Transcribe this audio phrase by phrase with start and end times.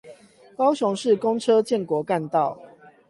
[0.57, 2.57] 高雄市公車建國幹線